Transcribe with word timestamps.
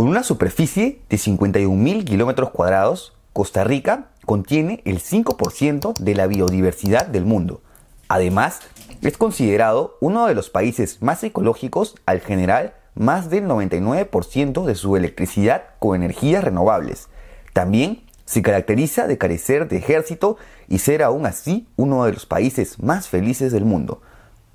Con 0.00 0.08
una 0.08 0.22
superficie 0.22 1.02
de 1.10 1.18
51.000 1.18 2.04
kilómetros 2.04 2.48
cuadrados, 2.52 3.12
Costa 3.34 3.64
Rica 3.64 4.06
contiene 4.24 4.80
el 4.86 4.98
5% 4.98 5.92
de 5.92 6.14
la 6.14 6.26
biodiversidad 6.26 7.04
del 7.04 7.26
mundo. 7.26 7.60
Además, 8.08 8.60
es 9.02 9.18
considerado 9.18 9.98
uno 10.00 10.26
de 10.26 10.34
los 10.34 10.48
países 10.48 11.02
más 11.02 11.22
ecológicos 11.22 11.96
al 12.06 12.20
generar 12.20 12.80
más 12.94 13.28
del 13.28 13.44
99% 13.44 14.64
de 14.64 14.74
su 14.74 14.96
electricidad 14.96 15.64
con 15.78 15.96
energías 15.96 16.44
renovables. 16.44 17.10
También 17.52 18.02
se 18.24 18.40
caracteriza 18.40 19.06
de 19.06 19.18
carecer 19.18 19.68
de 19.68 19.76
ejército 19.76 20.38
y 20.66 20.78
ser 20.78 21.02
aún 21.02 21.26
así 21.26 21.68
uno 21.76 22.06
de 22.06 22.14
los 22.14 22.24
países 22.24 22.82
más 22.82 23.06
felices 23.06 23.52
del 23.52 23.66
mundo. 23.66 24.00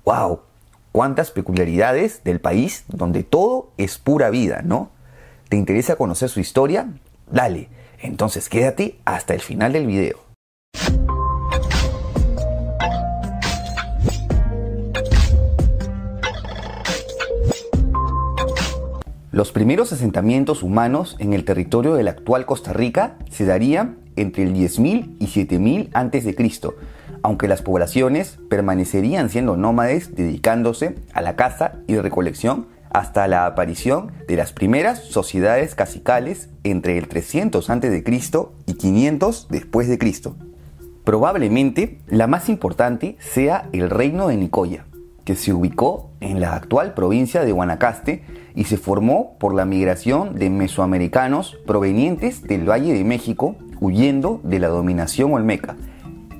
¡Wow! 0.04 0.40
¿Cuántas 0.90 1.30
peculiaridades 1.30 2.24
del 2.24 2.40
país 2.40 2.82
donde 2.88 3.22
todo 3.22 3.70
es 3.76 3.96
pura 3.98 4.28
vida, 4.30 4.62
¿no? 4.64 4.95
¿Te 5.48 5.56
interesa 5.56 5.94
conocer 5.94 6.28
su 6.28 6.40
historia? 6.40 6.88
Dale, 7.30 7.68
entonces 8.00 8.48
quédate 8.48 8.98
hasta 9.04 9.32
el 9.32 9.40
final 9.40 9.72
del 9.72 9.86
video. 9.86 10.18
Los 19.30 19.52
primeros 19.52 19.92
asentamientos 19.92 20.64
humanos 20.64 21.14
en 21.20 21.32
el 21.32 21.44
territorio 21.44 21.94
de 21.94 22.02
la 22.02 22.12
actual 22.12 22.46
Costa 22.46 22.72
Rica 22.72 23.16
se 23.30 23.44
darían 23.44 23.98
entre 24.16 24.44
el 24.44 24.54
10.000 24.54 25.16
y 25.20 25.26
7.000 25.26 25.90
a.C., 25.92 26.74
aunque 27.22 27.46
las 27.46 27.62
poblaciones 27.62 28.38
permanecerían 28.48 29.28
siendo 29.28 29.56
nómades 29.56 30.14
dedicándose 30.16 30.96
a 31.12 31.20
la 31.20 31.36
caza 31.36 31.74
y 31.86 31.96
recolección 31.98 32.66
hasta 32.96 33.28
la 33.28 33.44
aparición 33.44 34.12
de 34.26 34.36
las 34.36 34.54
primeras 34.54 35.00
sociedades 35.00 35.74
cacicales 35.74 36.48
entre 36.64 36.96
el 36.96 37.08
300 37.08 37.68
a.C. 37.68 38.04
y 38.64 38.72
500 38.72 39.48
después 39.50 39.86
de 39.86 39.98
Cristo. 39.98 40.34
Probablemente 41.04 42.00
la 42.06 42.26
más 42.26 42.48
importante 42.48 43.18
sea 43.20 43.68
el 43.74 43.90
reino 43.90 44.28
de 44.28 44.38
Nicoya, 44.38 44.86
que 45.26 45.36
se 45.36 45.52
ubicó 45.52 46.08
en 46.20 46.40
la 46.40 46.54
actual 46.54 46.94
provincia 46.94 47.44
de 47.44 47.52
Guanacaste 47.52 48.24
y 48.54 48.64
se 48.64 48.78
formó 48.78 49.36
por 49.38 49.54
la 49.54 49.66
migración 49.66 50.34
de 50.34 50.48
mesoamericanos 50.48 51.58
provenientes 51.66 52.44
del 52.44 52.66
Valle 52.66 52.94
de 52.94 53.04
México 53.04 53.56
huyendo 53.78 54.40
de 54.42 54.58
la 54.58 54.68
dominación 54.68 55.34
olmeca. 55.34 55.76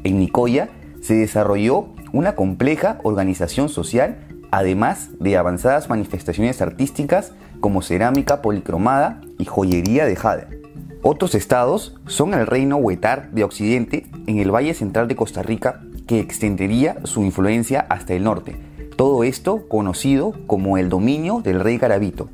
En 0.05 0.19
Nicoya 0.19 0.71
se 1.03 1.17
desarrolló 1.17 1.89
una 2.15 2.35
compleja 2.35 2.99
organización 3.03 3.69
social, 3.69 4.26
además 4.57 5.11
de 5.21 5.37
avanzadas 5.37 5.91
manifestaciones 5.91 6.63
artísticas 6.63 7.33
como 7.61 7.83
cerámica 7.83 8.41
policromada 8.41 9.21
y 9.39 9.45
joyería 9.45 10.07
de 10.07 10.17
jade. 10.17 10.63
Otros 11.03 11.35
estados 11.35 11.95
son 12.07 12.33
el 12.33 12.47
reino 12.47 12.79
Huetar 12.79 13.31
de 13.33 13.45
Occidente 13.45 14.07
en 14.27 14.39
el 14.39 14.51
Valle 14.51 14.73
Central 14.73 15.09
de 15.09 15.15
Costa 15.15 15.43
Rica, 15.43 15.83
que 16.07 16.21
extendería 16.21 16.97
su 17.05 17.23
influencia 17.23 17.85
hasta 17.91 18.15
el 18.15 18.25
norte, 18.25 18.57
todo 18.97 19.25
esto 19.25 19.69
conocido 19.69 20.33
como 20.47 20.79
el 20.79 20.89
dominio 20.89 21.43
del 21.43 21.61
rey 21.61 21.77
Garavito. 21.77 22.31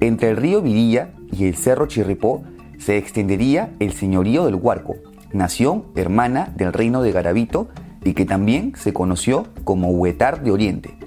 Entre 0.00 0.28
el 0.28 0.36
río 0.36 0.60
Virilla 0.60 1.12
y 1.32 1.46
el 1.46 1.56
cerro 1.56 1.86
Chirripó 1.86 2.42
se 2.76 2.98
extendería 2.98 3.70
el 3.80 3.94
señorío 3.94 4.44
del 4.44 4.56
Huarco, 4.56 4.96
nación 5.32 5.84
hermana 5.96 6.52
del 6.56 6.74
reino 6.74 7.00
de 7.00 7.12
Garavito 7.12 7.68
y 8.04 8.12
que 8.12 8.26
también 8.26 8.74
se 8.76 8.92
conoció 8.92 9.46
como 9.64 9.88
Huetar 9.92 10.42
de 10.42 10.50
Oriente. 10.50 10.98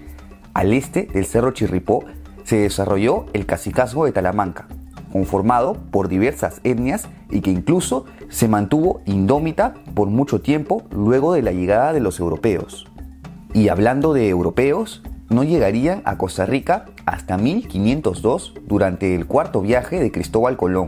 Al 0.57 0.73
este 0.73 1.03
del 1.03 1.27
cerro 1.27 1.51
Chirripó 1.51 2.03
se 2.43 2.57
desarrolló 2.57 3.27
el 3.33 3.45
cacicazgo 3.45 4.05
de 4.05 4.11
Talamanca, 4.11 4.67
conformado 5.11 5.73
por 5.91 6.07
diversas 6.07 6.61
etnias 6.63 7.07
y 7.29 7.41
que 7.41 7.51
incluso 7.51 8.05
se 8.29 8.47
mantuvo 8.47 9.01
indómita 9.05 9.75
por 9.93 10.07
mucho 10.07 10.41
tiempo 10.41 10.81
luego 10.89 11.33
de 11.33 11.43
la 11.43 11.51
llegada 11.51 11.93
de 11.93 11.99
los 11.99 12.19
europeos. 12.19 12.87
Y 13.53 13.69
hablando 13.69 14.13
de 14.13 14.29
europeos, 14.29 15.03
no 15.29 15.43
llegarían 15.43 16.01
a 16.05 16.17
Costa 16.17 16.47
Rica 16.47 16.85
hasta 17.05 17.37
1502 17.37 18.55
durante 18.65 19.13
el 19.13 19.27
cuarto 19.27 19.61
viaje 19.61 19.99
de 19.99 20.11
Cristóbal 20.11 20.57
Colón, 20.57 20.87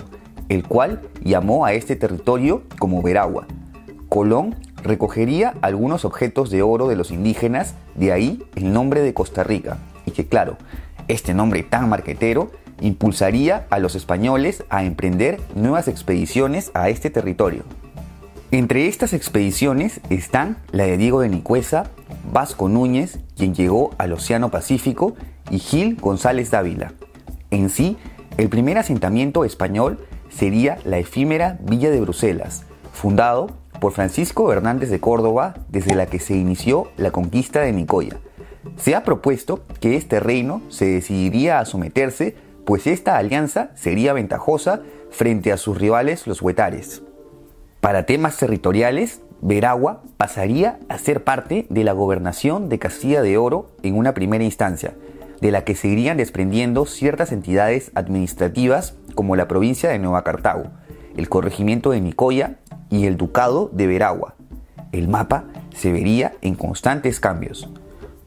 el 0.50 0.68
cual 0.68 1.02
llamó 1.24 1.64
a 1.64 1.74
este 1.74 1.96
territorio 1.96 2.64
como 2.80 3.04
Veragua. 3.04 3.46
Colón 4.08 4.56
recogería 4.84 5.56
algunos 5.62 6.06
objetos 6.06 6.50
de 6.50 6.62
oro 6.62 6.88
de 6.88 6.96
los 6.96 7.12
indígenas, 7.12 7.76
de 7.96 8.12
ahí 8.12 8.44
el 8.56 8.74
nombre 8.74 9.02
de 9.02 9.14
Costa 9.14 9.44
Rica, 9.44 9.78
y 10.06 10.12
que 10.12 10.28
claro, 10.28 10.58
este 11.08 11.34
nombre 11.34 11.64
tan 11.64 11.90
marquetero 11.90 12.52
impulsaría 12.82 13.68
a 13.70 13.80
los 13.80 13.96
españoles 13.96 14.64
a 14.70 14.84
emprender 14.84 15.40
nuevas 15.56 15.88
expediciones 15.88 16.72
a 16.74 16.90
este 16.90 17.10
territorio. 17.10 17.64
Entre 18.52 18.88
estas 18.88 19.14
expediciones 19.14 20.02
están 20.10 20.58
la 20.72 20.86
de 20.86 20.98
Diego 20.98 21.22
de 21.22 21.30
Nicuesa, 21.30 21.92
Vasco 22.32 22.68
Núñez, 22.68 23.20
quien 23.38 23.54
llegó 23.54 23.92
al 23.98 24.14
Océano 24.14 24.50
Pacífico, 24.50 25.16
y 25.52 25.60
Gil 25.60 25.96
González 25.96 26.52
Dávila. 26.52 26.94
En 27.52 27.70
sí, 27.70 27.98
el 28.38 28.50
primer 28.50 28.78
asentamiento 28.78 29.46
español 29.46 30.00
sería 30.30 30.78
la 30.86 30.98
efímera 30.98 31.58
Villa 31.62 31.90
de 31.90 32.02
Bruselas, 32.02 32.66
fundado 32.94 33.52
por 33.80 33.94
Francisco 33.94 34.52
Hernández 34.52 34.90
de 34.90 35.00
Córdoba 35.00 35.56
desde 35.70 35.96
la 35.96 36.06
que 36.06 36.20
se 36.20 36.36
inició 36.36 36.90
la 36.98 37.12
conquista 37.12 37.62
de 37.62 37.74
Nicoya. 37.74 38.18
Se 38.78 38.96
ha 38.96 39.04
propuesto 39.04 39.62
que 39.80 39.96
este 39.96 40.20
reino 40.20 40.62
se 40.70 40.86
decidiría 40.86 41.60
a 41.60 41.66
someterse, 41.66 42.36
pues 42.66 42.88
esta 42.88 43.18
alianza 43.18 43.72
sería 43.76 44.14
ventajosa 44.14 44.82
frente 45.12 45.52
a 45.52 45.58
sus 45.58 45.78
rivales 45.78 46.28
los 46.28 46.42
huetares. 46.42 47.02
Para 47.82 48.06
temas 48.06 48.38
territoriales, 48.38 49.22
Veragua 49.42 50.04
pasaría 50.18 50.80
a 50.90 50.98
ser 50.98 51.24
parte 51.24 51.66
de 51.70 51.84
la 51.84 51.94
gobernación 51.94 52.68
de 52.68 52.80
Castilla 52.80 53.22
de 53.22 53.38
Oro 53.38 53.72
en 53.84 53.98
una 53.98 54.14
primera 54.14 54.44
instancia, 54.44 54.94
de 55.40 55.52
la 55.52 55.64
que 55.64 55.76
se 55.76 55.88
irían 55.88 56.18
desprendiendo 56.18 56.86
ciertas 56.86 57.32
entidades 57.32 57.92
administrativas 57.96 58.96
como 59.16 59.38
la 59.38 59.48
provincia 59.48 59.90
de 59.90 60.00
Nueva 60.00 60.26
Cartago, 60.26 60.66
el 61.16 61.30
corregimiento 61.30 61.92
de 61.92 62.02
Nicoya 62.02 62.59
y 62.90 63.06
el 63.06 63.18
ducado 63.18 63.70
de 63.74 63.88
Veragua. 63.88 64.36
El 64.92 65.08
mapa 65.08 65.46
se 65.76 65.92
vería 65.92 66.34
en 66.42 66.56
constantes 66.56 67.20
cambios. 67.20 67.70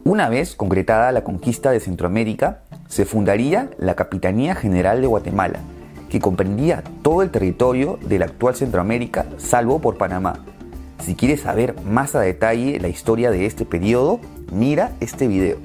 Una 0.05 0.29
vez 0.29 0.57
concretada 0.57 1.13
la 1.13 1.25
conquista 1.25 1.71
de 1.71 1.81
Centroamérica, 1.81 2.63
se 2.89 3.05
fundaría 3.05 3.71
la 3.79 3.95
Capitanía 3.95 4.55
General 4.55 5.01
de 5.01 5.07
Guatemala, 5.07 5.61
que 6.09 6.21
comprendía 6.21 6.83
todo 7.03 7.23
el 7.23 7.31
territorio 7.31 7.99
de 8.03 8.19
la 8.19 8.27
actual 8.27 8.55
Centroamérica, 8.55 9.27
salvo 9.39 9.81
por 9.81 9.97
Panamá. 9.97 10.45
Si 11.01 11.15
quieres 11.15 11.41
saber 11.41 11.75
más 11.83 12.15
a 12.15 12.21
detalle 12.21 12.79
la 12.81 12.89
historia 12.89 13.31
de 13.31 13.47
este 13.47 13.65
periodo, 13.65 14.21
mira 14.53 14.93
este 15.01 15.27
video. 15.27 15.57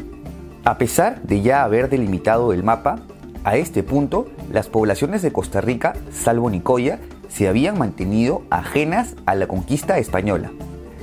A 0.63 0.77
pesar 0.77 1.21
de 1.23 1.41
ya 1.41 1.63
haber 1.63 1.89
delimitado 1.89 2.53
el 2.53 2.63
mapa, 2.63 2.99
a 3.43 3.55
este 3.55 3.83
punto 3.83 4.27
las 4.51 4.67
poblaciones 4.67 5.21
de 5.21 5.31
Costa 5.31 5.61
Rica, 5.61 5.93
salvo 6.11 6.49
Nicoya, 6.49 6.99
se 7.37 7.47
habían 7.47 7.77
mantenido 7.77 8.41
ajenas 8.49 9.13
a 9.27 9.35
la 9.35 9.45
conquista 9.45 9.99
española. 9.99 10.49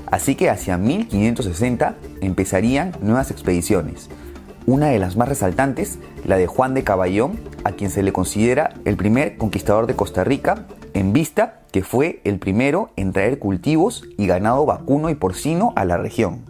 Así 0.07 0.35
que 0.35 0.51
hacia 0.51 0.77
1560 0.77 1.95
empezarían 2.23 2.91
nuevas 3.01 3.31
expediciones. 3.31 4.09
Una 4.67 4.89
de 4.89 4.99
las 4.99 5.17
más 5.17 5.29
resaltantes, 5.29 6.01
la 6.25 6.37
de 6.37 6.49
Juan 6.49 6.75
de 6.75 6.83
Caballón, 6.83 7.39
a 7.63 7.71
quien 7.71 7.89
se 7.89 8.03
le 8.03 8.13
considera 8.13 8.75
el 8.85 8.97
primer 8.97 9.37
conquistador 9.37 9.87
de 9.87 9.95
Costa 9.95 10.25
Rica, 10.25 10.67
en 10.93 11.13
vista 11.13 11.61
que 11.71 11.85
fue 11.85 12.21
el 12.25 12.41
primero 12.41 12.91
en 12.97 13.13
traer 13.13 13.39
cultivos 13.39 14.03
y 14.19 14.27
ganado 14.27 14.67
vacuno 14.67 15.11
y 15.11 15.15
porcino 15.15 15.73
a 15.77 15.85
la 15.85 15.99
región. 15.99 16.41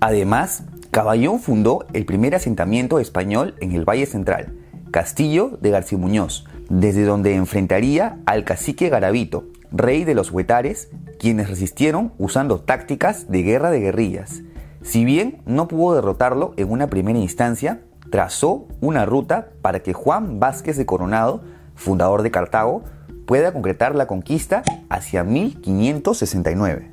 Además, 0.00 0.64
Caballón 0.90 1.38
fundó 1.38 1.86
el 1.92 2.04
primer 2.04 2.34
asentamiento 2.34 2.98
español 2.98 3.54
en 3.60 3.70
el 3.76 3.88
Valle 3.88 4.06
Central, 4.06 4.56
Castillo 4.90 5.56
de 5.60 5.70
García 5.70 5.98
Muñoz, 5.98 6.46
desde 6.70 7.04
donde 7.04 7.34
enfrentaría 7.34 8.18
al 8.24 8.44
cacique 8.44 8.88
Garavito, 8.88 9.44
rey 9.72 10.04
de 10.04 10.14
los 10.14 10.30
huetares, 10.30 10.88
quienes 11.18 11.50
resistieron 11.50 12.12
usando 12.16 12.60
tácticas 12.60 13.28
de 13.28 13.42
guerra 13.42 13.70
de 13.70 13.80
guerrillas. 13.80 14.42
Si 14.82 15.04
bien 15.04 15.42
no 15.44 15.68
pudo 15.68 15.96
derrotarlo 15.96 16.54
en 16.56 16.70
una 16.70 16.86
primera 16.86 17.18
instancia, 17.18 17.82
trazó 18.10 18.66
una 18.80 19.04
ruta 19.04 19.48
para 19.60 19.80
que 19.80 19.92
Juan 19.92 20.40
Vázquez 20.40 20.76
de 20.76 20.86
Coronado, 20.86 21.42
fundador 21.74 22.22
de 22.22 22.30
Cartago, 22.30 22.84
pueda 23.26 23.52
concretar 23.52 23.94
la 23.94 24.06
conquista 24.06 24.62
hacia 24.88 25.24
1569. 25.24 26.90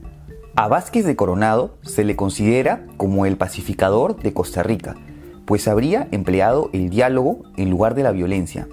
A 0.56 0.68
Vázquez 0.68 1.06
de 1.06 1.16
Coronado 1.16 1.78
se 1.84 2.04
le 2.04 2.16
considera 2.16 2.86
como 2.98 3.28
el 3.28 3.38
pacificador 3.38 4.20
de 4.20 4.34
Costa 4.34 4.64
Rica, 4.64 4.96
pues 5.46 5.68
habría 5.68 6.08
empleado 6.12 6.72
el 6.74 6.90
diálogo 6.90 7.44
en 7.58 7.70
lugar 7.70 7.94
de 7.94 8.04
la 8.04 8.12
violencia. 8.12 8.68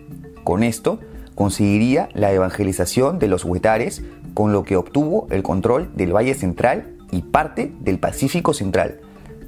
Con 0.45 0.63
esto, 0.63 1.01
conseguiría 1.35 2.09
la 2.15 2.33
evangelización 2.33 3.19
de 3.19 3.29
los 3.29 3.45
huetares, 3.45 4.03
con 4.35 4.53
lo 4.53 4.63
que 4.63 4.77
obtuvo 4.77 5.27
el 5.31 5.43
control 5.43 5.91
del 5.97 6.15
Valle 6.15 6.35
Central 6.35 6.97
y 7.11 7.23
parte 7.23 7.73
del 7.81 7.99
Pacífico 7.99 8.53
Central, 8.53 9.01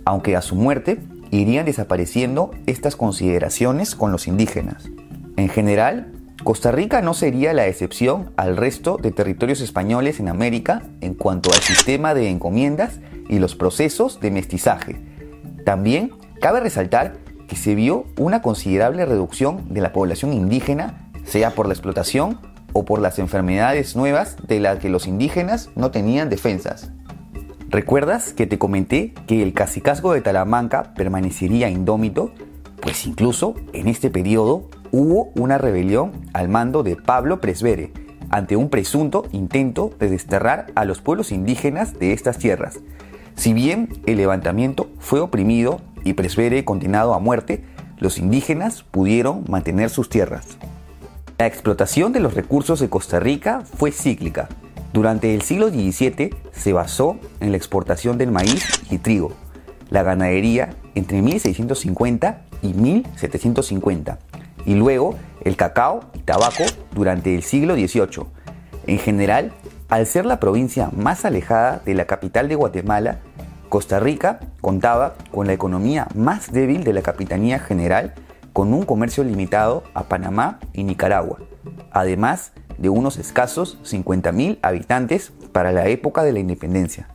aunque 0.05 0.37
a 0.37 0.43
su 0.43 0.57
muerte 0.57 0.99
irían 1.31 1.67
desapareciendo 1.67 2.51
estas 2.67 2.97
consideraciones 2.97 3.95
con 3.95 4.13
los 4.13 4.27
indígenas. 4.27 4.89
En 5.37 5.49
general, 5.49 6.13
Costa 6.45 6.71
Rica 6.71 7.03
no 7.03 7.13
sería 7.13 7.53
la 7.53 7.67
excepción 7.67 8.31
al 8.37 8.57
resto 8.57 8.99
de 9.03 9.11
territorios 9.11 9.61
españoles 9.61 10.21
en 10.21 10.29
América 10.29 10.83
en 11.01 11.15
cuanto 11.15 11.53
al 11.53 11.61
sistema 11.61 12.15
de 12.15 12.31
encomiendas 12.31 13.01
y 13.29 13.39
los 13.39 13.57
procesos 13.57 14.21
de 14.21 14.31
mestizaje. 14.31 15.01
También 15.65 16.13
cabe 16.41 16.61
resaltar 16.61 17.17
que 17.49 17.57
se 17.57 17.75
vio 17.75 18.07
una 18.19 18.43
considerable 18.43 19.05
reducción 19.07 19.73
de 19.73 19.81
la 19.81 19.93
población 19.93 20.33
indígena, 20.33 21.11
sea 21.25 21.51
por 21.51 21.67
la 21.67 21.75
explotación 21.75 22.39
o 22.73 22.85
por 22.85 23.01
las 23.01 23.19
enfermedades 23.19 23.97
nuevas 23.97 24.37
de 24.47 24.61
las 24.61 24.79
que 24.79 24.91
los 24.91 25.07
indígenas 25.07 25.71
no 25.77 25.91
tenían 25.91 26.29
defensas. 26.29 26.91
¿Recuerdas 27.69 28.33
que 28.33 28.47
te 28.47 28.59
comenté 28.59 29.13
que 29.27 29.43
el 29.43 29.53
cacicazgo 29.53 30.13
de 30.13 30.21
Talamanca 30.21 30.95
permanecería 30.95 31.69
indómito? 31.69 32.33
Pues 32.81 33.07
incluso 33.07 33.55
en 33.73 33.89
este 33.89 34.11
periodo 34.11 34.69
hubo 34.93 35.33
una 35.35 35.59
rebelión 35.59 36.13
al 36.33 36.49
mando 36.49 36.83
de 36.83 36.97
Pablo 36.97 37.41
Presbere 37.41 37.93
ante 38.31 38.57
un 38.57 38.69
presunto 38.71 39.25
intento 39.33 39.91
de 39.99 40.09
desterrar 40.09 40.67
a 40.75 40.85
los 40.85 41.01
pueblos 41.01 41.33
indígenas 41.33 41.99
de 41.99 42.13
estas 42.13 42.39
tierras. 42.39 42.81
Si 43.35 43.53
bien 43.53 43.89
el 44.07 44.17
levantamiento 44.17 44.89
fue 44.99 45.21
oprimido 45.21 45.81
y 46.07 46.15
Presbere 46.15 46.65
condenado 46.65 47.15
a 47.15 47.19
muerte, 47.19 47.65
los 47.99 48.19
indígenas 48.19 48.85
pudieron 48.85 49.45
mantener 49.49 49.91
sus 49.91 50.09
tierras. 50.09 50.57
La 51.37 51.47
explotación 51.47 52.13
de 52.13 52.21
los 52.21 52.35
recursos 52.35 52.79
de 52.81 52.89
Costa 52.89 53.19
Rica 53.19 53.63
fue 53.77 53.91
cíclica. 53.91 54.49
Durante 54.93 55.35
el 55.35 55.43
siglo 55.43 55.69
XVII 55.69 56.31
se 56.53 56.73
basó 56.73 57.19
en 57.41 57.51
la 57.51 57.57
exportación 57.57 58.19
del 58.19 58.31
maíz 58.31 58.65
y 58.91 58.99
trigo, 58.99 59.33
la 59.91 60.05
ganadería 60.05 60.71
entre 60.95 61.21
1650 61.21 62.43
y 62.63 62.73
1750, 62.73 64.19
y 64.65 64.75
luego 64.75 65.17
el 65.45 65.57
cacao 65.57 66.05
y 66.15 66.21
tabaco 66.21 66.65
durante 66.95 67.35
el 67.35 67.43
siglo 67.43 67.75
XVIII. 67.75 68.27
En 68.87 68.99
general, 68.99 69.53
al 69.89 70.07
ser 70.07 70.25
la 70.25 70.41
provincia 70.41 70.91
más 70.97 71.25
alejada 71.25 71.83
de 71.85 71.95
la 71.95 72.07
capital 72.07 72.49
de 72.49 72.55
Guatemala, 72.55 73.21
Costa 73.69 74.01
Rica 74.01 74.41
contaba 74.61 75.15
con 75.33 75.47
la 75.47 75.53
economía 75.53 76.09
más 76.15 76.53
débil 76.53 76.85
de 76.85 76.93
la 76.93 77.03
Capitanía 77.03 77.59
General, 77.59 78.15
con 78.53 78.73
un 78.73 78.85
comercio 78.85 79.25
limitado 79.25 79.83
a 79.93 80.05
Panamá 80.05 80.61
y 80.73 80.85
Nicaragua, 80.85 81.39
además 81.91 82.53
de 82.79 82.89
unos 82.89 83.19
escasos 83.19 83.79
50.000 83.85 84.59
habitantes 84.63 85.33
para 85.53 85.73
la 85.73 85.89
época 85.89 86.23
de 86.23 86.33
la 86.33 86.39
independencia. 86.39 87.09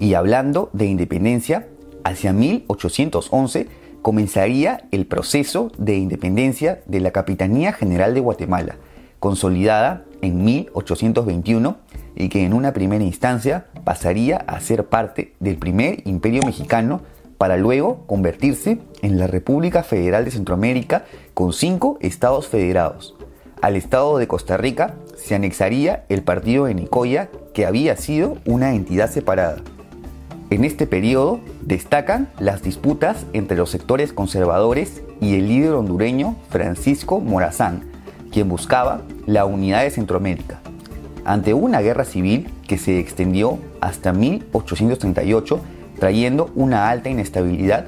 Y 0.00 0.14
hablando 0.14 0.70
de 0.72 0.86
independencia, 0.86 1.68
hacia 2.02 2.32
1811 2.32 3.68
comenzaría 4.02 4.86
el 4.90 5.06
proceso 5.06 5.70
de 5.78 5.96
independencia 5.96 6.82
de 6.86 7.00
la 7.00 7.10
Capitanía 7.10 7.72
General 7.72 8.12
de 8.14 8.20
Guatemala, 8.20 8.76
consolidada 9.18 10.04
en 10.24 10.44
1821 10.44 11.76
y 12.16 12.28
que 12.28 12.44
en 12.44 12.52
una 12.52 12.72
primera 12.72 13.04
instancia 13.04 13.66
pasaría 13.84 14.36
a 14.36 14.60
ser 14.60 14.86
parte 14.86 15.34
del 15.40 15.56
primer 15.56 16.06
imperio 16.06 16.42
mexicano 16.42 17.02
para 17.38 17.56
luego 17.56 18.04
convertirse 18.06 18.78
en 19.02 19.18
la 19.18 19.26
República 19.26 19.82
Federal 19.82 20.24
de 20.24 20.30
Centroamérica 20.30 21.04
con 21.34 21.52
cinco 21.52 21.98
estados 22.00 22.48
federados. 22.48 23.14
Al 23.60 23.76
estado 23.76 24.18
de 24.18 24.28
Costa 24.28 24.56
Rica 24.56 24.94
se 25.16 25.34
anexaría 25.34 26.04
el 26.08 26.22
partido 26.22 26.66
de 26.66 26.74
Nicoya, 26.74 27.30
que 27.54 27.66
había 27.66 27.96
sido 27.96 28.36
una 28.44 28.74
entidad 28.74 29.10
separada. 29.10 29.56
En 30.50 30.64
este 30.64 30.86
periodo 30.86 31.40
destacan 31.62 32.28
las 32.38 32.62
disputas 32.62 33.24
entre 33.32 33.56
los 33.56 33.70
sectores 33.70 34.12
conservadores 34.12 35.02
y 35.20 35.36
el 35.36 35.48
líder 35.48 35.72
hondureño 35.72 36.36
Francisco 36.50 37.20
Morazán, 37.20 37.90
quien 38.30 38.48
buscaba 38.48 39.02
la 39.26 39.44
unidad 39.44 39.82
de 39.82 39.90
Centroamérica. 39.90 40.60
Ante 41.24 41.54
una 41.54 41.80
guerra 41.80 42.04
civil 42.04 42.50
que 42.66 42.78
se 42.78 42.98
extendió 42.98 43.58
hasta 43.80 44.12
1838, 44.12 45.60
trayendo 45.98 46.50
una 46.54 46.90
alta 46.90 47.08
inestabilidad, 47.08 47.86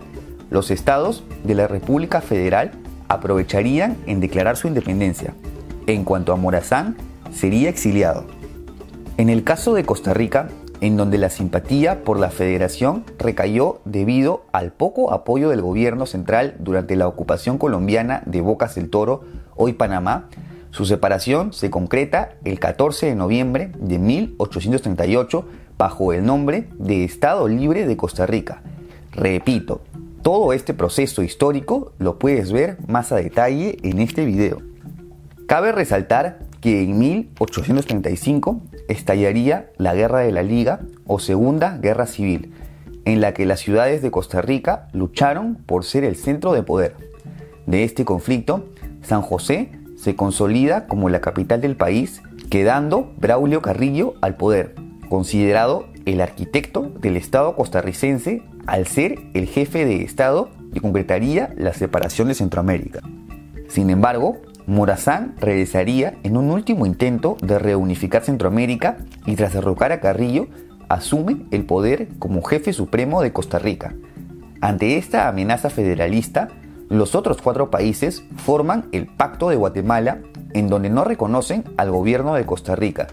los 0.51 0.71
estados 0.71 1.25
de 1.45 1.55
la 1.55 1.67
República 1.67 2.21
Federal 2.21 2.73
aprovecharían 3.09 3.97
en 4.07 4.21
declarar 4.21 4.57
su 4.57 4.69
independencia. 4.69 5.35
En 5.87 6.05
cuanto 6.05 6.33
a 6.33 6.37
Morazán, 6.37 6.97
sería 7.33 7.69
exiliado. 7.69 8.25
En 9.19 9.29
el 9.29 9.45
caso 9.45 9.75
de 9.75 9.85
Costa 9.85 10.15
Rica, 10.15 10.49
en 10.81 10.97
donde 10.97 11.19
la 11.19 11.31
simpatía 11.31 12.05
por 12.05 12.19
la 12.19 12.31
federación 12.31 13.05
recayó 13.19 13.81
debido 13.85 14.45
al 14.53 14.73
poco 14.73 15.13
apoyo 15.13 15.49
del 15.49 15.63
gobierno 15.63 16.07
central 16.07 16.55
durante 16.59 16.97
la 16.97 17.09
ocupación 17.09 17.59
colombiana 17.59 18.23
de 18.27 18.41
Bocas 18.41 18.75
del 18.75 18.91
Toro, 18.91 19.25
hoy 19.55 19.73
Panamá, 19.73 20.29
su 20.77 20.85
separación 20.85 21.55
se 21.55 21.71
concreta 21.71 22.35
el 22.45 22.59
14 22.59 23.07
de 23.07 23.15
noviembre 23.15 23.71
de 23.79 23.99
1838 23.99 25.47
bajo 25.79 26.13
el 26.13 26.27
nombre 26.27 26.69
de 26.79 27.03
Estado 27.03 27.49
Libre 27.49 27.87
de 27.87 27.97
Costa 27.97 28.27
Rica. 28.27 28.61
Repito, 29.13 29.81
todo 30.21 30.53
este 30.53 30.75
proceso 30.75 31.23
histórico 31.23 31.93
lo 31.99 32.19
puedes 32.19 32.53
ver 32.53 32.77
más 32.89 33.11
a 33.11 33.17
detalle 33.17 33.79
en 33.85 34.01
este 34.01 34.27
video. 34.27 34.61
Cabe 35.47 35.73
resaltar 35.73 36.41
que 36.61 36.83
en 36.83 36.99
1835 36.99 38.61
estallaría 38.87 39.71
la 39.79 39.95
Guerra 39.95 40.19
de 40.19 40.33
la 40.33 40.43
Liga 40.43 40.81
o 41.07 41.21
Segunda 41.21 41.79
Guerra 41.79 42.05
Civil, 42.05 42.53
en 43.07 43.23
la 43.23 43.33
que 43.33 43.47
las 43.47 43.61
ciudades 43.61 44.03
de 44.03 44.11
Costa 44.11 44.43
Rica 44.43 44.89
lucharon 44.93 45.55
por 45.55 45.87
ser 45.87 46.05
el 46.05 46.17
centro 46.17 46.53
de 46.53 46.63
poder. 46.63 46.97
De 47.65 47.83
este 47.83 48.05
conflicto, 48.05 48.67
San 49.01 49.23
José 49.23 49.71
se 49.97 50.15
consolida 50.15 50.87
como 50.87 51.09
la 51.09 51.21
capital 51.21 51.61
del 51.61 51.77
país, 51.77 52.23
quedando 52.51 53.13
Braulio 53.19 53.63
Carrillo 53.63 54.15
al 54.21 54.37
poder, 54.37 54.75
considerado 55.09 55.87
el 56.05 56.21
arquitecto 56.21 56.93
del 57.01 57.17
Estado 57.17 57.57
costarricense 57.57 58.43
al 58.67 58.87
ser 58.87 59.19
el 59.35 59.47
jefe 59.47 59.85
de 59.85 60.03
Estado 60.03 60.51
que 60.73 60.81
concretaría 60.81 61.53
la 61.57 61.73
separación 61.73 62.29
de 62.29 62.35
Centroamérica. 62.35 63.01
Sin 63.69 63.91
embargo, 63.91 64.39
Morazán 64.67 65.35
regresaría 65.39 66.15
en 66.25 66.37
un 66.37 66.51
último 66.51 66.87
intento 66.87 67.37
de 67.41 67.59
reunificar 67.59 68.25
Centroamérica 68.25 68.99
y 69.25 69.37
tras 69.37 69.53
derrocar 69.53 69.93
a 69.93 70.01
Carrillo, 70.01 70.49
asume 70.89 71.47
el 71.51 71.65
poder 71.65 72.09
como 72.19 72.43
jefe 72.43 72.73
supremo 72.73 73.23
de 73.23 73.33
Costa 73.33 73.59
Rica. 73.59 73.95
Ante 74.61 74.97
esta 74.97 75.29
amenaza 75.29 75.71
federalista, 75.71 76.49
los 76.89 77.15
otros 77.15 77.43
cuatro 77.43 77.71
países 77.71 78.23
forman 78.37 78.89
el 78.93 79.07
Pacto 79.07 79.49
de 79.49 79.57
Guatemala, 79.57 80.21
en 80.53 80.69
donde 80.69 80.89
no 80.89 81.05
reconocen 81.05 81.65
al 81.77 81.91
gobierno 81.91 82.35
de 82.35 82.47
Costa 82.47 82.77
Rica. 82.77 83.09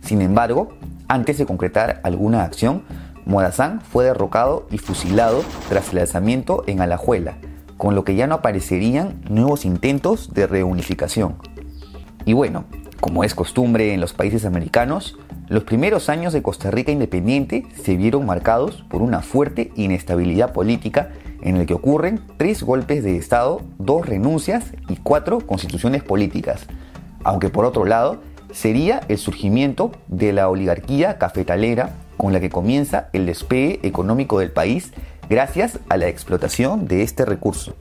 Sin 0.00 0.22
embargo, 0.22 0.68
antes 1.08 1.38
de 1.38 1.46
concretar 1.46 2.00
alguna 2.04 2.44
acción, 2.44 2.84
Morazán 3.26 3.80
fue 3.80 4.04
derrocado 4.04 4.66
y 4.70 4.78
fusilado 4.78 5.42
tras 5.68 5.92
el 5.92 5.98
alzamiento 5.98 6.64
en 6.66 6.80
Alajuela, 6.80 7.38
con 7.76 7.94
lo 7.94 8.04
que 8.04 8.14
ya 8.14 8.26
no 8.26 8.36
aparecerían 8.36 9.20
nuevos 9.28 9.64
intentos 9.64 10.32
de 10.32 10.46
reunificación. 10.46 11.36
Y 12.24 12.32
bueno, 12.32 12.64
como 13.00 13.24
es 13.24 13.34
costumbre 13.34 13.94
en 13.94 14.00
los 14.00 14.12
países 14.12 14.44
americanos, 14.44 15.18
los 15.48 15.64
primeros 15.64 16.08
años 16.08 16.32
de 16.32 16.42
Costa 16.42 16.70
Rica 16.70 16.92
independiente 16.92 17.66
se 17.82 17.96
vieron 17.96 18.26
marcados 18.26 18.84
por 18.88 19.02
una 19.02 19.22
fuerte 19.22 19.72
inestabilidad 19.76 20.52
política 20.52 21.10
en 21.42 21.56
el 21.56 21.66
que 21.66 21.74
ocurren 21.74 22.20
tres 22.36 22.62
golpes 22.62 23.04
de 23.04 23.16
Estado, 23.16 23.62
dos 23.78 24.06
renuncias 24.06 24.64
y 24.88 24.96
cuatro 24.96 25.40
constituciones 25.40 26.02
políticas. 26.02 26.66
Aunque 27.24 27.48
por 27.48 27.64
otro 27.64 27.84
lado, 27.84 28.20
sería 28.52 29.00
el 29.08 29.18
surgimiento 29.18 29.92
de 30.08 30.32
la 30.32 30.48
oligarquía 30.48 31.18
cafetalera 31.18 31.94
con 32.16 32.32
la 32.32 32.40
que 32.40 32.50
comienza 32.50 33.08
el 33.12 33.26
despegue 33.26 33.80
económico 33.82 34.40
del 34.40 34.50
país 34.50 34.92
gracias 35.28 35.78
a 35.88 35.96
la 35.96 36.08
explotación 36.08 36.86
de 36.86 37.02
este 37.02 37.24
recurso. 37.24 37.74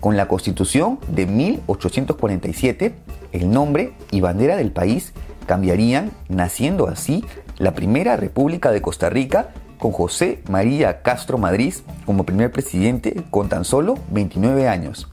Con 0.00 0.16
la 0.16 0.28
constitución 0.28 1.00
de 1.08 1.26
1847, 1.26 2.94
el 3.32 3.50
nombre 3.50 3.92
y 4.10 4.20
bandera 4.20 4.56
del 4.56 4.70
país 4.70 5.12
cambiarían, 5.46 6.12
naciendo 6.28 6.88
así 6.88 7.24
la 7.56 7.74
primera 7.74 8.16
República 8.16 8.70
de 8.70 8.80
Costa 8.80 9.10
Rica 9.10 9.48
con 9.78 9.92
José 9.92 10.42
María 10.48 11.02
Castro 11.02 11.38
Madrid 11.38 11.74
como 12.04 12.24
primer 12.24 12.50
presidente 12.50 13.24
con 13.30 13.48
tan 13.48 13.64
solo 13.64 13.98
29 14.10 14.68
años. 14.68 15.10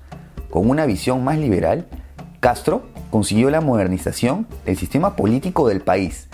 Con 0.49 0.69
una 0.69 0.85
visión 0.85 1.23
más 1.23 1.37
liberal, 1.37 1.87
Castro 2.39 2.83
consiguió 3.11 3.49
la 3.49 3.61
modernización 3.61 4.47
del 4.65 4.77
sistema 4.77 5.15
político 5.15 5.67
del 5.67 5.81
país. 5.81 6.27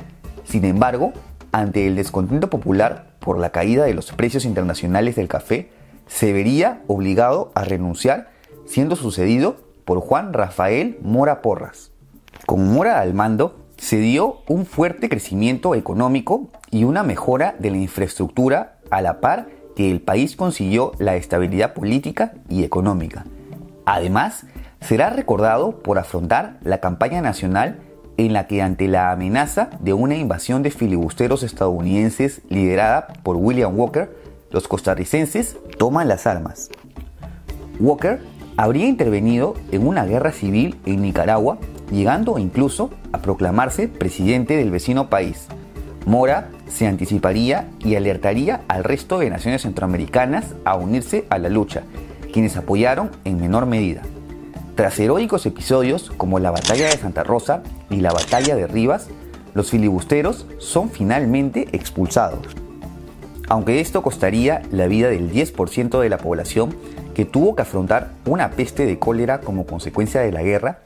Sin 0.43 0.65
embargo, 0.65 1.13
ante 1.51 1.87
el 1.87 1.95
descontento 1.95 2.49
popular 2.49 3.11
por 3.19 3.37
la 3.37 3.51
caída 3.51 3.83
de 3.83 3.93
los 3.93 4.11
precios 4.11 4.45
internacionales 4.45 5.15
del 5.15 5.27
café, 5.27 5.71
se 6.07 6.33
vería 6.33 6.81
obligado 6.87 7.51
a 7.55 7.63
renunciar, 7.63 8.31
siendo 8.65 8.95
sucedido 8.95 9.57
por 9.85 9.99
Juan 9.99 10.33
Rafael 10.33 10.97
Mora 11.01 11.41
Porras. 11.41 11.91
Con 12.45 12.73
Mora 12.73 12.99
al 12.99 13.13
mando, 13.13 13.60
se 13.81 13.97
dio 13.97 14.43
un 14.47 14.67
fuerte 14.67 15.09
crecimiento 15.09 15.73
económico 15.73 16.49
y 16.69 16.83
una 16.83 17.01
mejora 17.01 17.55
de 17.57 17.71
la 17.71 17.77
infraestructura 17.77 18.75
a 18.91 19.01
la 19.01 19.19
par 19.19 19.47
que 19.75 19.89
el 19.89 20.01
país 20.01 20.35
consiguió 20.35 20.91
la 20.99 21.15
estabilidad 21.15 21.73
política 21.73 22.33
y 22.47 22.63
económica. 22.63 23.25
Además, 23.87 24.45
será 24.81 25.09
recordado 25.09 25.79
por 25.79 25.97
afrontar 25.97 26.59
la 26.61 26.79
campaña 26.79 27.21
nacional 27.21 27.79
en 28.17 28.33
la 28.33 28.45
que 28.45 28.61
ante 28.61 28.87
la 28.87 29.11
amenaza 29.11 29.71
de 29.79 29.93
una 29.93 30.15
invasión 30.15 30.61
de 30.61 30.69
filibusteros 30.69 31.41
estadounidenses 31.41 32.43
liderada 32.49 33.07
por 33.23 33.35
William 33.35 33.75
Walker, 33.77 34.15
los 34.51 34.67
costarricenses 34.67 35.57
toman 35.79 36.07
las 36.07 36.27
armas. 36.27 36.69
Walker 37.79 38.21
habría 38.57 38.85
intervenido 38.85 39.55
en 39.71 39.87
una 39.87 40.05
guerra 40.05 40.33
civil 40.33 40.79
en 40.85 41.01
Nicaragua, 41.01 41.57
llegando 41.91 42.39
incluso 42.39 42.89
a 43.11 43.19
proclamarse 43.19 43.87
presidente 43.87 44.55
del 44.55 44.71
vecino 44.71 45.09
país. 45.09 45.47
Mora 46.05 46.49
se 46.67 46.87
anticiparía 46.87 47.67
y 47.79 47.95
alertaría 47.95 48.61
al 48.67 48.83
resto 48.83 49.19
de 49.19 49.29
naciones 49.29 49.61
centroamericanas 49.63 50.55
a 50.65 50.75
unirse 50.75 51.25
a 51.29 51.37
la 51.37 51.49
lucha, 51.49 51.83
quienes 52.33 52.57
apoyaron 52.57 53.11
en 53.25 53.39
menor 53.39 53.65
medida. 53.65 54.01
Tras 54.75 54.97
heroicos 54.99 55.45
episodios 55.45 56.11
como 56.17 56.39
la 56.39 56.49
batalla 56.49 56.87
de 56.87 56.97
Santa 56.97 57.23
Rosa 57.23 57.61
y 57.89 57.97
la 57.97 58.13
batalla 58.13 58.55
de 58.55 58.67
Rivas, 58.67 59.09
los 59.53 59.69
filibusteros 59.69 60.47
son 60.57 60.89
finalmente 60.89 61.67
expulsados. 61.73 62.47
Aunque 63.49 63.81
esto 63.81 64.01
costaría 64.01 64.61
la 64.71 64.87
vida 64.87 65.09
del 65.09 65.29
10% 65.29 65.99
de 65.99 66.09
la 66.09 66.17
población 66.17 66.73
que 67.13 67.25
tuvo 67.25 67.53
que 67.53 67.63
afrontar 67.63 68.11
una 68.25 68.51
peste 68.51 68.85
de 68.85 68.97
cólera 68.97 69.41
como 69.41 69.65
consecuencia 69.65 70.21
de 70.21 70.31
la 70.31 70.41
guerra, 70.41 70.79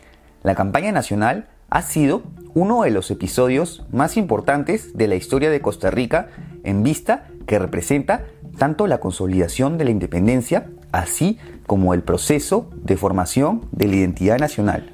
la 0.45 0.53
campaña 0.53 0.91
nacional 0.91 1.47
ha 1.71 1.81
sido 1.81 2.21
uno 2.53 2.83
de 2.83 2.91
los 2.91 3.09
episodios 3.09 3.83
más 3.91 4.15
importantes 4.15 4.95
de 4.95 5.07
la 5.07 5.15
historia 5.15 5.49
de 5.49 5.59
Costa 5.59 5.89
Rica 5.89 6.27
en 6.63 6.83
vista 6.83 7.25
que 7.47 7.57
representa 7.57 8.25
tanto 8.59 8.85
la 8.85 8.99
consolidación 8.99 9.79
de 9.79 9.85
la 9.85 9.89
independencia 9.89 10.67
así 10.91 11.39
como 11.65 11.95
el 11.95 12.03
proceso 12.03 12.69
de 12.75 12.95
formación 12.95 13.63
de 13.71 13.87
la 13.87 13.95
identidad 13.95 14.37
nacional. 14.37 14.93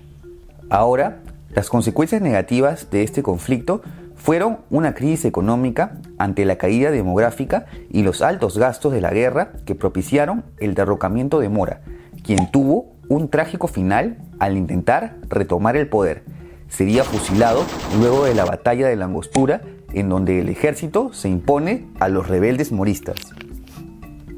Ahora, 0.69 1.19
las 1.53 1.69
consecuencias 1.69 2.21
negativas 2.21 2.89
de 2.89 3.03
este 3.03 3.21
conflicto 3.21 3.81
fueron 4.15 4.59
una 4.69 4.93
crisis 4.93 5.25
económica 5.25 5.97
ante 6.17 6.45
la 6.45 6.55
caída 6.55 6.91
demográfica 6.91 7.65
y 7.89 8.03
los 8.03 8.21
altos 8.21 8.57
gastos 8.57 8.93
de 8.93 9.01
la 9.01 9.11
guerra 9.11 9.51
que 9.65 9.75
propiciaron 9.75 10.45
el 10.59 10.75
derrocamiento 10.75 11.41
de 11.41 11.49
Mora, 11.49 11.81
quien 12.23 12.49
tuvo 12.51 13.00
un 13.11 13.27
trágico 13.27 13.67
final 13.67 14.15
al 14.39 14.55
intentar 14.55 15.17
retomar 15.27 15.75
el 15.75 15.89
poder. 15.89 16.23
Sería 16.69 17.03
fusilado 17.03 17.65
luego 17.99 18.23
de 18.23 18.33
la 18.33 18.45
batalla 18.45 18.87
de 18.87 18.95
la 18.95 19.03
Angostura, 19.03 19.63
en 19.91 20.07
donde 20.07 20.39
el 20.39 20.47
ejército 20.47 21.11
se 21.11 21.27
impone 21.27 21.87
a 21.99 22.07
los 22.07 22.29
rebeldes 22.29 22.71
moristas. 22.71 23.17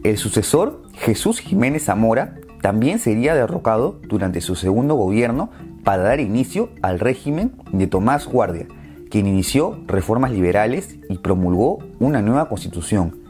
El 0.03 0.17
sucesor, 0.17 0.81
Jesús 0.95 1.39
Jiménez 1.39 1.85
Zamora, 1.85 2.33
también 2.63 2.97
sería 2.97 3.35
derrocado 3.35 3.99
durante 4.09 4.41
su 4.41 4.55
segundo 4.55 4.95
gobierno 4.95 5.51
para 5.83 6.01
dar 6.01 6.19
inicio 6.19 6.69
al 6.81 6.99
régimen 6.99 7.51
de 7.71 7.85
Tomás 7.85 8.25
Guardia, 8.25 8.65
quien 9.11 9.27
inició 9.27 9.79
reformas 9.85 10.31
liberales 10.31 10.97
y 11.09 11.19
promulgó 11.19 11.77
una 11.99 12.23
nueva 12.23 12.49
constitución. 12.49 13.22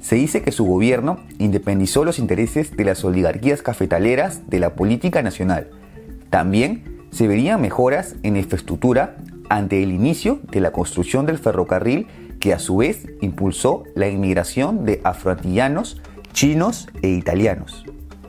Se 0.00 0.16
dice 0.16 0.42
que 0.42 0.52
su 0.52 0.64
gobierno 0.64 1.18
independizó 1.38 2.04
los 2.04 2.18
intereses 2.18 2.76
de 2.76 2.84
las 2.84 3.04
oligarquías 3.04 3.62
cafetaleras 3.62 4.48
de 4.48 4.58
la 4.58 4.74
política 4.74 5.22
nacional. 5.22 5.68
También 6.30 7.00
se 7.10 7.28
verían 7.28 7.60
mejoras 7.60 8.16
en 8.22 8.36
infraestructura 8.36 9.16
ante 9.48 9.82
el 9.82 9.92
inicio 9.92 10.40
de 10.50 10.60
la 10.60 10.72
construcción 10.72 11.26
del 11.26 11.38
ferrocarril 11.38 12.06
que 12.38 12.54
a 12.54 12.58
su 12.58 12.78
vez 12.78 13.06
impulsó 13.20 13.84
la 13.94 14.08
inmigración 14.08 14.84
de 14.86 15.00
afroantillanos 15.04 16.00
chinos 16.32 16.88
e 17.02 17.08
italianos. 17.08 17.84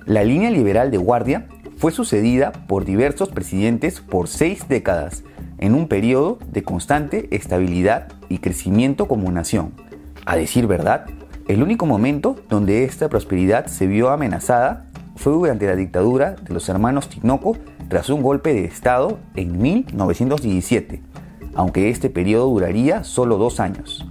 La 0.05 0.23
línea 0.23 0.51
liberal 0.51 0.91
de 0.91 0.97
Guardia 0.97 1.47
fue 1.77 1.91
sucedida 1.91 2.51
por 2.51 2.85
diversos 2.85 3.29
presidentes 3.29 4.01
por 4.01 4.27
seis 4.27 4.67
décadas, 4.67 5.23
en 5.57 5.75
un 5.75 5.87
periodo 5.87 6.39
de 6.51 6.63
constante 6.63 7.27
estabilidad 7.31 8.07
y 8.27 8.39
crecimiento 8.39 9.07
como 9.07 9.31
nación. 9.31 9.73
A 10.25 10.35
decir 10.35 10.67
verdad, 10.67 11.05
el 11.51 11.63
único 11.63 11.85
momento 11.85 12.37
donde 12.47 12.85
esta 12.85 13.09
prosperidad 13.09 13.65
se 13.65 13.85
vio 13.85 14.09
amenazada 14.09 14.85
fue 15.17 15.33
durante 15.33 15.67
la 15.67 15.75
dictadura 15.75 16.31
de 16.31 16.53
los 16.53 16.69
hermanos 16.69 17.09
Tinoco 17.09 17.57
tras 17.89 18.09
un 18.09 18.21
golpe 18.21 18.53
de 18.53 18.63
Estado 18.63 19.19
en 19.35 19.61
1917, 19.61 21.01
aunque 21.53 21.89
este 21.89 22.09
periodo 22.09 22.47
duraría 22.47 23.03
solo 23.03 23.37
dos 23.37 23.59
años. 23.59 24.07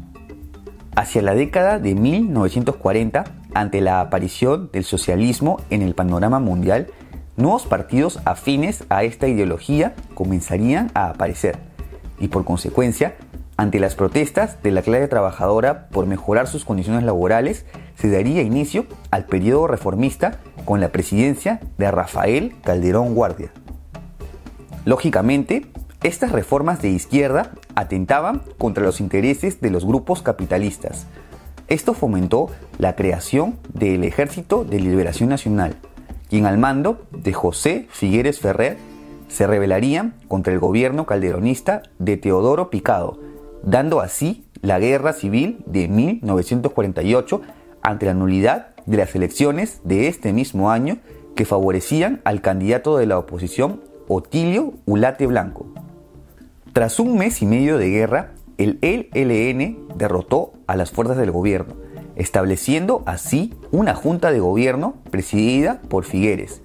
Hacia 0.95 1.23
la 1.23 1.35
década 1.35 1.79
de 1.79 1.95
1940, 1.95 3.25
ante 3.55 3.81
la 3.81 4.03
aparición 4.03 4.69
del 4.71 4.85
socialismo 4.85 5.63
en 5.71 5.81
el 5.81 5.95
panorama 5.95 6.41
mundial, 6.41 6.89
nuevos 7.39 7.65
partidos 7.65 8.21
afines 8.27 8.85
a 8.91 9.03
esta 9.05 9.29
ideología 9.29 9.95
comenzarían 10.13 10.91
a 10.93 11.09
aparecer 11.09 11.71
y 12.19 12.29
por 12.29 12.45
consecuencia, 12.45 13.17
ante 13.61 13.79
las 13.79 13.95
protestas 13.95 14.57
de 14.63 14.71
la 14.71 14.81
clase 14.81 15.07
trabajadora 15.07 15.89
por 15.89 16.07
mejorar 16.07 16.49
sus 16.49 16.65
condiciones 16.65 17.05
laborales, 17.05 17.67
se 17.95 18.09
daría 18.09 18.41
inicio 18.41 18.87
al 19.11 19.27
periodo 19.27 19.67
reformista 19.67 20.39
con 20.65 20.81
la 20.81 20.89
presidencia 20.89 21.61
de 21.77 21.91
Rafael 21.91 22.55
Calderón 22.65 23.15
Guardia. 23.15 23.53
Lógicamente, 24.87 25.67
estas 26.03 26.33
reformas 26.33 26.81
de 26.81 26.89
izquierda 26.89 27.53
atentaban 27.75 28.41
contra 28.57 28.83
los 28.83 28.99
intereses 28.99 29.61
de 29.61 29.69
los 29.69 29.85
grupos 29.85 30.23
capitalistas, 30.23 31.07
esto 31.69 31.93
fomentó 31.93 32.49
la 32.79 32.97
creación 32.97 33.59
del 33.75 34.05
Ejército 34.05 34.65
de 34.65 34.81
Liberación 34.81 35.29
Nacional, 35.29 35.75
quien 36.31 36.47
al 36.47 36.57
mando 36.57 37.03
de 37.13 37.35
José 37.35 37.89
Figueres 37.91 38.41
Ferrer 38.41 38.79
se 39.29 39.47
rebelarían 39.47 40.15
contra 40.29 40.55
el 40.55 40.61
gobierno 40.61 41.05
calderonista 41.05 41.83
de 41.99 42.17
Teodoro 42.17 42.71
Picado, 42.71 43.30
dando 43.63 44.01
así 44.01 44.47
la 44.63 44.79
guerra 44.79 45.13
civil 45.13 45.63
de 45.67 45.89
1948 45.89 47.41
ante 47.83 48.07
la 48.07 48.15
nulidad 48.15 48.69
de 48.87 48.97
las 48.97 49.15
elecciones 49.15 49.81
de 49.85 50.09
este 50.09 50.33
mismo 50.33 50.71
año 50.71 50.99
que 51.35 51.45
favorecían 51.45 52.21
al 52.25 52.41
candidato 52.41 52.97
de 52.97 53.07
la 53.07 53.19
oposición 53.19 53.81
Otilio 54.09 54.75
Ulate 54.87 55.27
Blanco. 55.27 55.67
Tras 56.73 57.01
un 57.01 57.17
mes 57.17 57.43
y 57.43 57.47
medio 57.47 57.79
de 57.79 57.91
guerra, 57.91 58.33
el 58.59 58.79
ELN 58.83 59.89
derrotó 59.97 60.53
a 60.67 60.77
las 60.77 60.91
fuerzas 60.91 61.17
del 61.17 61.31
gobierno, 61.31 61.75
estableciendo 62.17 63.03
así 63.07 63.55
una 63.71 63.95
junta 63.95 64.31
de 64.31 64.41
gobierno 64.41 64.95
presidida 65.11 65.81
por 65.89 66.05
Figueres. 66.05 66.63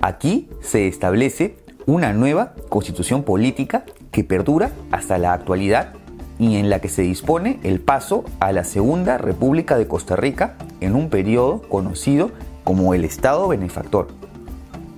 Aquí 0.00 0.48
se 0.60 0.88
establece 0.88 1.56
una 1.86 2.12
nueva 2.12 2.54
constitución 2.68 3.22
política 3.22 3.84
que 4.10 4.24
perdura 4.24 4.72
hasta 4.90 5.18
la 5.18 5.32
actualidad 5.32 5.94
y 6.38 6.56
en 6.56 6.70
la 6.70 6.80
que 6.80 6.88
se 6.88 7.02
dispone 7.02 7.58
el 7.62 7.80
paso 7.80 8.24
a 8.40 8.52
la 8.52 8.64
Segunda 8.64 9.18
República 9.18 9.76
de 9.76 9.86
Costa 9.86 10.16
Rica 10.16 10.56
en 10.80 10.94
un 10.94 11.08
periodo 11.08 11.62
conocido 11.62 12.30
como 12.64 12.94
el 12.94 13.04
Estado 13.04 13.48
benefactor. 13.48 14.08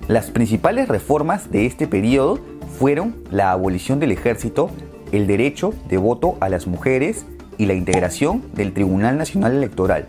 Las 0.07 0.31
principales 0.31 0.87
reformas 0.87 1.51
de 1.51 1.65
este 1.65 1.87
periodo 1.87 2.39
fueron 2.77 3.15
la 3.31 3.51
abolición 3.51 3.99
del 3.99 4.11
ejército 4.11 4.69
el 5.11 5.27
derecho 5.27 5.73
de 5.87 5.97
voto 5.97 6.37
a 6.39 6.49
las 6.49 6.67
mujeres 6.67 7.25
y 7.57 7.65
la 7.65 7.73
integración 7.73 8.43
del 8.53 8.73
Tribunal 8.73 9.17
Nacional 9.17 9.53
Electoral. 9.53 10.07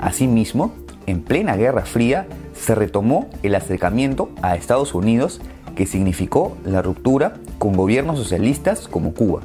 Asimismo, 0.00 0.74
en 1.06 1.22
plena 1.22 1.56
Guerra 1.56 1.82
Fría, 1.82 2.26
se 2.54 2.74
retomó 2.74 3.28
el 3.42 3.54
acercamiento 3.54 4.30
a 4.42 4.56
Estados 4.56 4.94
Unidos 4.94 5.40
que 5.74 5.86
significó 5.86 6.56
la 6.64 6.82
ruptura 6.82 7.34
con 7.58 7.76
gobiernos 7.76 8.18
socialistas 8.18 8.86
como 8.86 9.12
Cuba. 9.12 9.42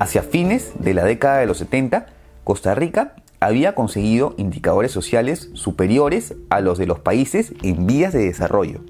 Hacia 0.00 0.22
fines 0.22 0.72
de 0.78 0.94
la 0.94 1.04
década 1.04 1.40
de 1.40 1.46
los 1.46 1.58
70, 1.58 2.06
Costa 2.42 2.74
Rica 2.74 3.16
había 3.38 3.74
conseguido 3.74 4.34
indicadores 4.38 4.92
sociales 4.92 5.50
superiores 5.52 6.36
a 6.48 6.62
los 6.62 6.78
de 6.78 6.86
los 6.86 7.00
países 7.00 7.52
en 7.62 7.86
vías 7.86 8.14
de 8.14 8.24
desarrollo. 8.24 8.80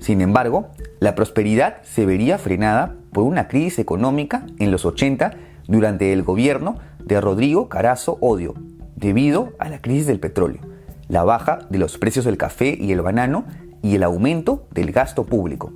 Sin 0.00 0.20
embargo, 0.20 0.70
la 0.98 1.14
prosperidad 1.14 1.80
se 1.84 2.04
vería 2.04 2.38
frenada 2.38 2.96
por 3.12 3.22
una 3.22 3.46
crisis 3.46 3.78
económica 3.78 4.44
en 4.58 4.72
los 4.72 4.84
80 4.84 5.34
durante 5.68 6.12
el 6.12 6.24
gobierno 6.24 6.78
de 6.98 7.20
Rodrigo 7.20 7.68
Carazo 7.68 8.18
Odio, 8.20 8.54
debido 8.96 9.52
a 9.60 9.68
la 9.68 9.80
crisis 9.80 10.08
del 10.08 10.18
petróleo, 10.18 10.62
la 11.06 11.22
baja 11.22 11.60
de 11.70 11.78
los 11.78 11.96
precios 11.96 12.24
del 12.24 12.38
café 12.38 12.76
y 12.76 12.90
el 12.90 13.02
banano 13.02 13.44
y 13.82 13.94
el 13.94 14.02
aumento 14.02 14.66
del 14.72 14.90
gasto 14.90 15.26
público. 15.26 15.72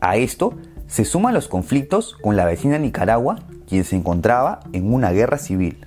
A 0.00 0.16
esto 0.16 0.54
se 0.88 1.04
suman 1.04 1.34
los 1.34 1.46
conflictos 1.46 2.16
con 2.20 2.34
la 2.34 2.44
vecina 2.44 2.78
Nicaragua, 2.78 3.38
quien 3.72 3.84
se 3.84 3.96
encontraba 3.96 4.60
en 4.74 4.92
una 4.92 5.12
guerra 5.12 5.38
civil. 5.38 5.78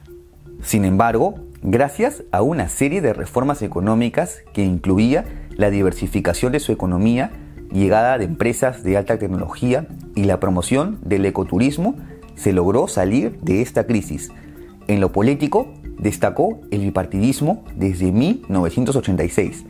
Sin 0.63 0.86
embargo, 0.86 1.36
gracias 1.62 2.24
a 2.32 2.42
una 2.42 2.68
serie 2.68 3.00
de 3.00 3.13
reformas 3.13 3.62
económicas 3.62 4.39
que 4.56 4.63
incluía 4.63 5.25
la 5.51 5.70
diversificación 5.70 6.51
de 6.51 6.60
su 6.60 6.72
economía, 6.72 7.30
llegada 7.72 8.18
de 8.18 8.25
empresas 8.25 8.82
de 8.82 8.98
alta 8.98 9.20
tecnología 9.20 9.86
y 10.15 10.24
la 10.24 10.39
promoción 10.39 10.98
del 11.04 11.27
ecoturismo, 11.27 11.96
se 12.34 12.54
logró 12.54 12.88
salir 12.88 13.39
de 13.42 13.62
esta 13.62 13.86
crisis. 13.86 14.32
En 14.88 15.00
lo 15.00 15.12
político, 15.12 15.72
destacó 16.00 16.62
el 16.72 16.82
bipartidismo 16.82 17.65
desde 17.75 18.12
1986, 18.12 19.63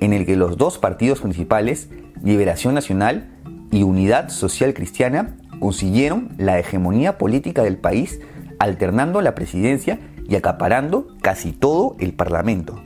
en 0.00 0.12
el 0.12 0.26
que 0.26 0.34
los 0.34 0.56
dos 0.56 0.78
partidos 0.78 1.20
principales, 1.20 1.88
Liberación 2.24 2.74
Nacional 2.74 3.30
y 3.70 3.84
Unidad 3.84 4.28
Social 4.30 4.74
Cristiana 4.74 5.36
consiguieron 5.60 6.30
la 6.38 6.58
hegemonía 6.58 7.18
política 7.18 7.62
del 7.62 7.76
país 7.76 8.20
alternando 8.58 9.20
la 9.20 9.34
presidencia 9.34 10.00
y 10.28 10.34
acaparando 10.36 11.06
casi 11.22 11.52
todo 11.52 11.96
el 11.98 12.12
Parlamento. 12.12 12.82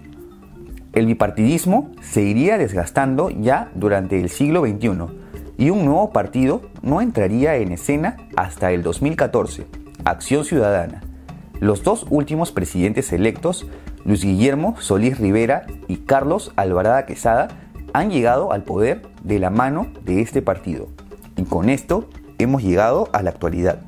El 0.93 1.07
bipartidismo 1.07 1.91
se 2.01 2.23
iría 2.23 2.57
desgastando 2.57 3.31
ya 3.31 3.71
durante 3.75 4.21
el 4.21 4.29
siglo 4.29 4.63
XXI 4.63 4.91
y 5.59 5.71
un 5.71 5.85
nuevo 5.85 6.11
partido 6.11 6.63
no 6.83 7.01
entraría 7.01 7.57
en 7.57 7.73
escena 7.73 8.17
hasta 8.37 8.71
el 8.71 8.83
2014, 8.83 9.67
Acción 10.05 10.45
Ciudadana. 10.45 11.03
Los 11.61 11.83
dos 11.83 12.07
últimos 12.11 12.53
presidentes 12.53 13.13
electos, 13.13 13.67
Luis 14.05 14.25
Guillermo 14.25 14.77
Solís 14.81 15.19
Rivera 15.19 15.67
y 15.89 15.99
Carlos 15.99 16.53
Alvarada 16.57 17.07
Quesada, 17.07 17.49
han 17.93 18.11
llegado 18.11 18.53
al 18.53 18.63
poder 18.63 19.03
de 19.23 19.39
la 19.39 19.51
mano 19.51 19.89
de 20.05 20.21
este 20.21 20.43
partido. 20.43 20.89
Y 21.37 21.45
con 21.45 21.71
esto 21.71 22.09
hemos 22.39 22.63
llegado 22.63 23.09
a 23.13 23.23
la 23.23 23.31
actualidad. 23.31 23.81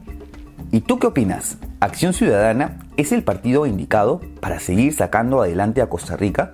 ¿Y 0.73 0.81
tú 0.81 0.99
qué 0.99 1.07
opinas? 1.07 1.59
¿Acción 1.81 2.12
Ciudadana 2.12 2.79
es 2.97 3.12
el 3.12 3.23
partido 3.23 3.67
indicado 3.67 4.21
para 4.41 4.59
seguir 4.59 4.93
sacando 4.93 5.41
adelante 5.41 5.83
a 5.83 5.88
Costa 5.88 6.17
Rica? 6.17 6.53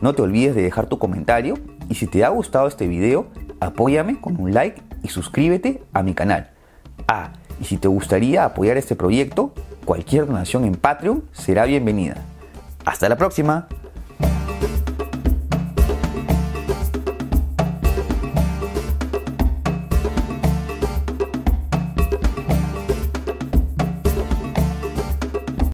No 0.00 0.14
te 0.14 0.22
olvides 0.22 0.54
de 0.54 0.62
dejar 0.62 0.86
tu 0.86 0.98
comentario 0.98 1.54
y 1.88 1.96
si 1.96 2.06
te 2.06 2.24
ha 2.24 2.28
gustado 2.30 2.68
este 2.68 2.86
video, 2.86 3.26
apóyame 3.60 4.20
con 4.20 4.40
un 4.40 4.54
like 4.54 4.80
y 5.02 5.08
suscríbete 5.08 5.82
a 5.92 6.02
mi 6.02 6.14
canal. 6.14 6.50
Ah, 7.06 7.32
y 7.60 7.64
si 7.64 7.76
te 7.76 7.88
gustaría 7.88 8.44
apoyar 8.44 8.76
este 8.76 8.96
proyecto, 8.96 9.52
cualquier 9.84 10.26
donación 10.26 10.64
en 10.64 10.74
Patreon 10.74 11.24
será 11.32 11.64
bienvenida. 11.64 12.16
Hasta 12.84 13.08
la 13.08 13.16
próxima. 13.16 13.68